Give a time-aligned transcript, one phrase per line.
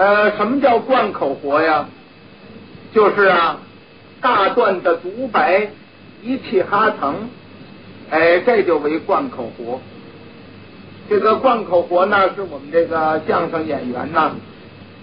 [0.00, 1.86] 呃，什么叫贯口活呀？
[2.94, 3.60] 就是啊，
[4.18, 5.68] 大段的独白，
[6.22, 7.28] 一气哈成，
[8.08, 9.78] 哎，这就为贯口活。
[11.10, 14.34] 这个贯口活呢，是我们这个相声演员呢，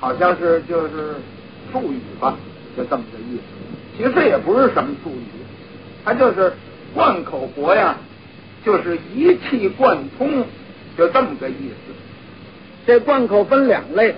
[0.00, 1.16] 好像是就是
[1.70, 2.34] 术语吧，
[2.74, 3.42] 就这么个意思。
[3.98, 5.26] 其实也不是什么术语，
[6.06, 6.54] 它就是
[6.94, 7.98] 贯口活呀，
[8.64, 10.42] 就是一气贯通，
[10.96, 11.92] 就这么个意思。
[12.86, 14.14] 这贯口分两类，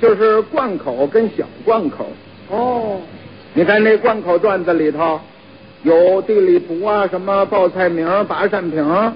[0.00, 2.06] 就是贯口跟小贯口。
[2.50, 3.00] 哦，
[3.54, 5.20] 你看那贯口段子里头，
[5.82, 9.12] 有地理图啊，什么报菜名、拔扇屏。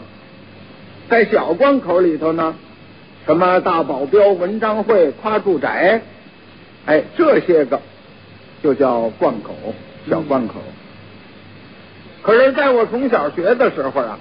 [1.09, 2.55] 在小贯口里头呢，
[3.27, 6.01] 什么大保镖、文章会、夸住宅，
[6.87, 7.80] 哎，这些个
[8.62, 9.52] 就叫贯口，
[10.09, 10.55] 小贯口。
[12.23, 14.19] 可是，在我从小学的时候啊，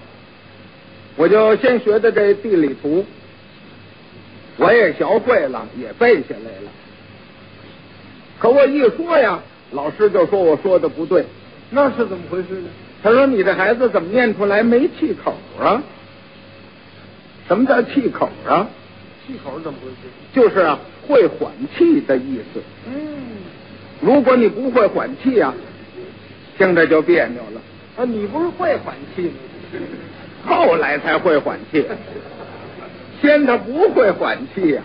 [1.16, 3.06] 我就先学的这地理图，
[4.60, 6.72] 我也学会了，也背下来了。
[8.38, 9.40] 可我一说呀，
[9.72, 11.26] 老师就说我说的不对，
[11.72, 12.70] 那是怎么回事呢？
[13.02, 15.82] 他说：“你这孩子怎么念出来没气口啊？
[17.48, 18.68] 什么叫气口啊？
[19.26, 20.10] 气口怎么回事？
[20.34, 22.62] 就是啊，会缓气的意思。
[22.88, 22.94] 嗯，
[24.02, 25.54] 如果你不会缓气啊，
[26.58, 27.62] 听着就别扭了。
[27.96, 29.32] 啊，你不是会缓气吗？
[30.46, 31.86] 后来才会缓气，
[33.22, 34.82] 先他不会缓气呀、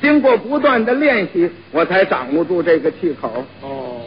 [0.00, 3.44] 经过不断的练习，我才掌握住这个气口。
[3.62, 4.02] 哦，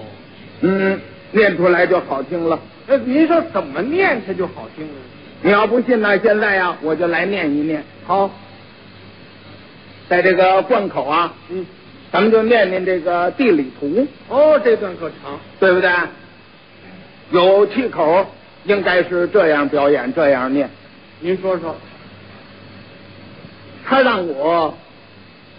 [0.62, 1.00] 嗯，
[1.32, 2.60] 念出来就好听了。
[2.88, 4.94] 那您说怎么念它就好听了？
[5.42, 7.84] 你要不信呢，现在呀，我就来念一念。
[8.06, 8.30] 好，
[10.08, 11.66] 在这个贯口啊，嗯，
[12.12, 15.40] 咱们就念念这个地理图，哦，这段可长。
[15.60, 15.90] 对不对？
[17.32, 18.26] 有气口，
[18.66, 20.70] 应该是这样表演，这样念。
[21.20, 21.76] 您说说。
[23.86, 24.74] 他让我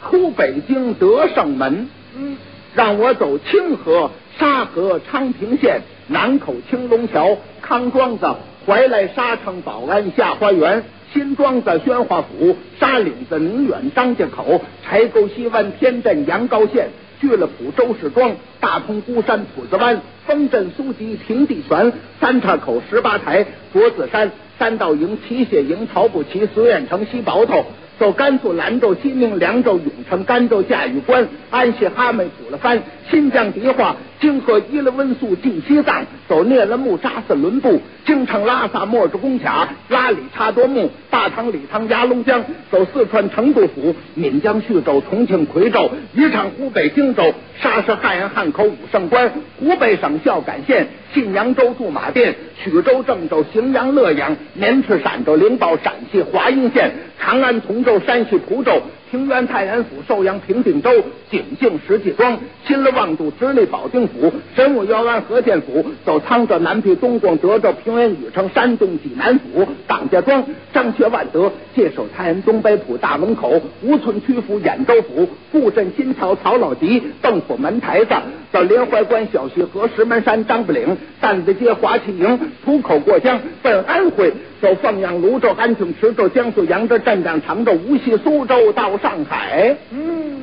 [0.02, 2.36] 出北京德胜门，嗯，
[2.74, 8.26] 让我走清河、沙河、昌平县、南口、青龙桥、康庄子、
[8.66, 10.82] 怀来、沙城、保安、下花园、
[11.12, 16.90] 新庄子、宣化府、沙岭子、宁远、张家口、柴沟西湾、天镇、阳高县。
[17.18, 27.64] 聚了浦、周氏庄、大通、孤山、浦子湾、丰镇、苏集、平地泉、三岔口、十八台、卓子山、三道营、齐血营、曹步旗、绥远城、西堡头。
[27.98, 47.32] 走甘肃兰州、西宁、凉州、永城、甘州、嘉峪关、安西、哈密、普勒番、新疆迪化、京河、伊勒温宿、进西藏，走聂勒木、扎斯伦布、京城、拉萨、莫竹工卡、拉里差多木、大唐、理塘、鸭龙江，走四川成都府、岷江、叙州、重庆、夔州、宜昌、湖北荆州、
[47.62, 50.86] 沙市、汉阳、汉口、武胜关、湖北省孝感县、
[51.16, 60.90] 晋阳州、驻马店、曲州、郑州、荥阳、乐阳、渑池、陕州、灵宝、陕西华阴县、长安、同州、山西蒲州、平原、太原府、寿阳、平定州、
[61.30, 78.14] 景靖、石家庄、新乐望都、直隶保定府、神武姚安、河县府，走沧州、南皮、东贡、德州、平原、禹城、山东济南府、党家庄、张学、万德、界首、泰安、东北府、大门口、吴村曲阜、兖州府、布镇、新曹、曹老集、邓府门台子，
[78.50, 89.76] 到连怀关、小溪河、石门山、张不岭、担子街、华旗营、浦口过江，奔安徽，走凤阳、泸州、安庆、池州、江苏扬州、镇江、常州、无锡、苏州到上海。
[89.90, 90.36] 嗯，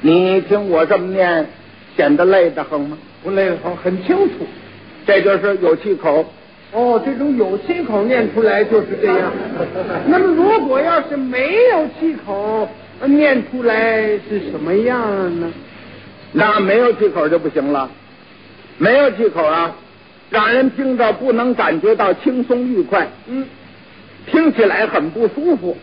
[0.00, 1.46] 你听我这么念，
[1.96, 2.98] 显得累得很吗？
[3.22, 4.46] 不累得慌，很清楚。
[5.06, 6.24] 这就是有气口。
[6.72, 9.32] 哦，这种有气口念出来就是这样。
[10.08, 12.68] 那么如果要是没有气口，
[13.00, 15.00] 呃念出来是什么样
[15.40, 15.52] 呢？
[16.32, 17.88] 那没有气口就不行了，
[18.78, 19.76] 没有气口啊，
[20.30, 23.46] 让人听着不能感觉到轻松愉快，嗯，
[24.26, 25.76] 听起来很不舒服，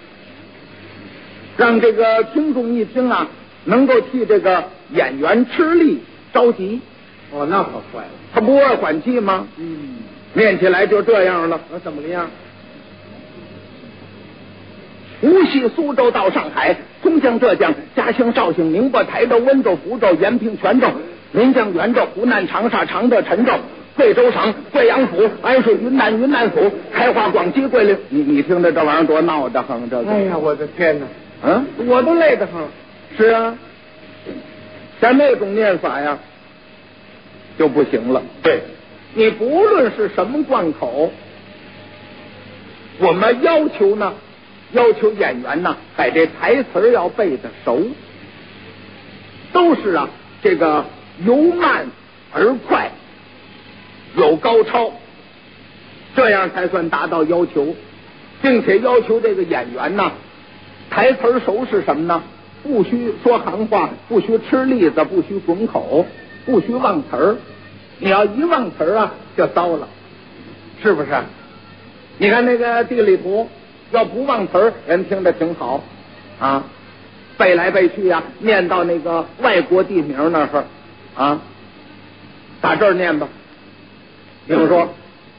[1.61, 3.27] 让这个听众一听啊，
[3.65, 4.63] 能够替这个
[4.93, 5.99] 演员吃力
[6.33, 6.81] 着急。
[7.31, 8.09] 哦，那可坏了。
[8.33, 9.47] 他不爱缓气吗？
[9.57, 9.97] 嗯，
[10.33, 11.61] 念起来就这样了。
[11.71, 12.27] 那怎么样？
[15.21, 20.87] 无锡、苏州到上海，松江、浙江、嘉兴、绍兴、宁波、台州、温州、福州、延平、泉州、
[21.33, 23.53] 临江、袁州、湖南长沙、常德、陈州、
[24.01, 27.95] 贵州省贵阳府、安顺、云南云南府、开化、广西、桂林。
[28.09, 30.09] 你你听着这玩意儿多闹得慌，这个。
[30.09, 31.05] 哎呀，我的天哪！
[31.43, 32.67] 嗯，我都累得慌。
[33.15, 33.55] 是啊，
[34.99, 36.17] 像那种念法呀，
[37.59, 38.23] 就不行了。
[38.41, 38.61] 对，
[39.13, 41.11] 你不论是什么贯口，
[42.97, 44.11] 我们要求呢，
[44.71, 47.79] 要求演员呢，把这台词要背得熟，
[49.53, 50.09] 都是啊，
[50.41, 50.83] 这个
[51.23, 51.85] 由慢
[52.33, 52.89] 而快，
[54.15, 54.91] 有高超，
[56.15, 57.75] 这样才算达到要求，
[58.41, 60.11] 并且要求这个演员呢，
[60.89, 62.21] 台词熟是什么呢？
[62.63, 66.05] 不需说行话，不需吃栗子，不需滚口，
[66.45, 67.35] 不需忘词儿。
[67.99, 69.87] 你要一忘词儿啊，就糟了，
[70.83, 71.09] 是不是？
[72.17, 73.49] 你看那个地理图，
[73.91, 75.83] 要不忘词儿，人听着挺好
[76.39, 76.63] 啊，
[77.37, 80.63] 背来背去呀，念到那个外国地名那儿
[81.15, 81.39] 啊，
[82.59, 83.27] 打这儿念吧。
[84.47, 84.89] 比如说，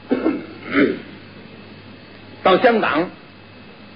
[2.43, 3.09] 到香港。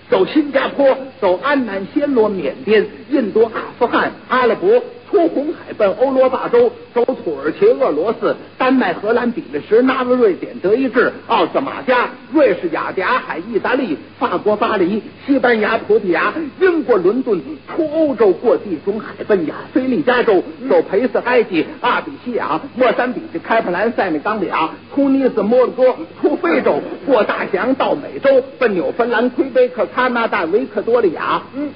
[0.10, 29.88] 走新加坡，走安南、暹罗、缅甸、印度、阿富汗、阿拉伯，出红海奔欧罗巴洲，走土耳其、俄罗斯、丹麦、荷兰、比利时、纳威、瑞典、德意志、奥斯马加、瑞士、雅典、海、意大利、法国、巴黎、西班牙、葡萄牙、英国伦敦，出欧洲，过地中海奔亚非利加州，走佩斯、埃及、阿比西亚、莫桑比克、开普兰、塞内冈里亚、突尼斯、摩洛哥，出非洲，过大西洋到美洲，奔纽芬兰、魁北克。
[29.96, 31.70] 加拿大维克多利亚，嗯，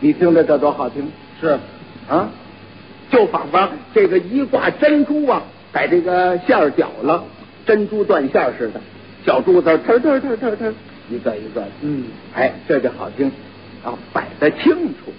[0.00, 1.10] 你听着这多好听，
[1.40, 1.58] 是
[2.08, 2.30] 啊，
[3.10, 7.24] 就仿佛这个一挂珍珠啊，在这个线儿绞了，
[7.66, 8.80] 珍珠断线似的，
[9.26, 9.78] 小珠子
[11.10, 13.30] 一个一个，嗯，哎，这就好听
[13.84, 15.12] 啊，摆的清楚。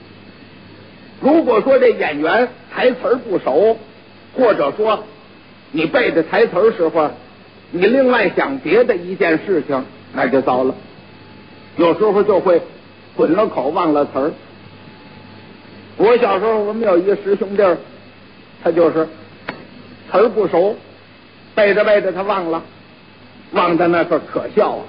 [1.21, 3.77] 如果说这演员台词不熟，
[4.35, 5.03] 或者说
[5.71, 7.12] 你背着台词时候，
[7.71, 9.83] 你另外想别的一件事情，
[10.13, 10.74] 那就糟了。
[11.77, 12.62] 有时候就会
[13.15, 14.31] 混了口，忘了词儿。
[15.99, 17.63] 我小时候我们有一个师兄弟，
[18.63, 19.05] 他就是
[20.09, 20.73] 词儿不熟，
[21.53, 22.63] 背着背着他忘了，
[23.51, 24.83] 忘在那可可笑啊！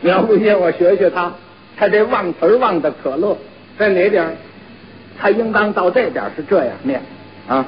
[0.00, 1.32] 你要不信，我学学他，
[1.76, 3.36] 他这忘词儿忘的可乐，
[3.76, 4.36] 在哪点儿？
[5.18, 7.02] 他应当到这点是这样念
[7.48, 7.66] 啊：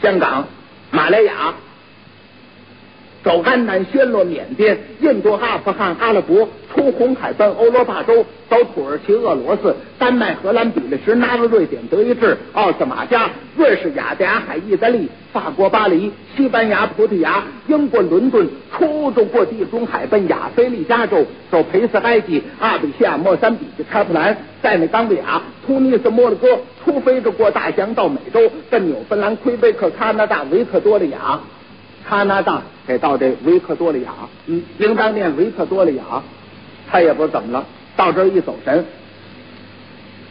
[0.00, 0.46] 香港、
[0.92, 1.54] 马来亚。
[3.26, 31.40] 走安南、暹罗、缅甸、印度、阿富汗、阿拉伯，出红海奔欧罗巴洲，走土耳其、俄罗斯、丹麦、荷兰、比利时、纳威、瑞典、德意志、奥斯马加、瑞士、雅典、海、意大利、法国、巴黎、西班牙、葡萄牙、英国伦敦，出欧洲过地中海奔亚非利加州，走佩斯、埃及、阿比西亚、莫桑比克、开普兰、塞内冈利亚、突尼斯、摩洛哥，出非洲过大洋到美洲，奔纽芬兰、魁北克、加拿大、维克多利亚。
[32.08, 34.12] 加拿大给到这维克多利亚，
[34.46, 36.22] 嗯，应当念维克多利亚，
[36.90, 37.66] 他也不知怎么了，
[37.96, 38.84] 到这儿一走神。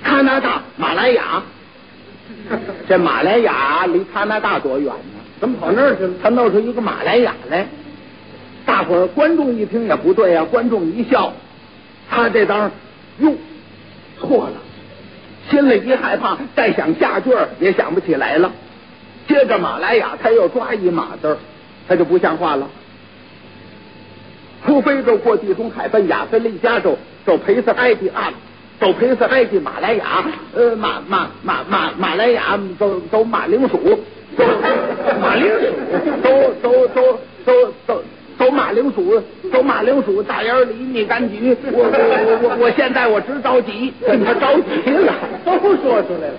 [0.04, 1.44] 加拿大、马来亚，
[2.88, 5.19] 这马来亚离加拿大多远呢？
[5.39, 6.13] 怎么跑那儿去了？
[6.24, 7.68] 他弄出一个马来亚来，
[8.66, 11.33] 大伙儿观众一听也不对啊，观众一笑，
[12.10, 12.72] 他这当
[13.19, 13.33] 哟
[14.18, 14.54] 错了，
[15.50, 18.50] 心里一害怕，再想下句儿也想不起来了。
[19.27, 21.38] 接着马来亚他又抓一马字儿。
[21.88, 22.68] 他就不像话了。
[24.66, 28.34] 出非洲过地中海奔亚非利加州，走佩斯埃及啊，
[28.80, 33.78] 走佩斯埃及马来亚，呃马马马马马来亚走走马铃薯，
[34.36, 34.44] 走
[35.22, 35.66] 马铃薯，
[36.24, 37.02] 走走走
[37.46, 38.04] 走走
[38.40, 39.22] 走马铃薯，
[39.52, 43.94] 走马铃薯大眼里你赶紧，我我我我现在我直着急，
[44.26, 45.14] 他着急了，
[45.46, 46.36] 都说出来了。